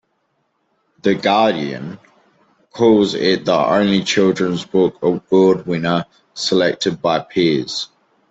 "The 1.03 1.13
Guardian" 1.13 1.99
calls 2.71 3.13
it 3.13 3.45
the 3.45 3.53
only 3.53 4.03
children's 4.03 4.65
book 4.65 4.97
award 5.03 5.67
winner 5.67 6.05
selected 6.33 7.03
by 7.03 7.19
peers. 7.19 7.87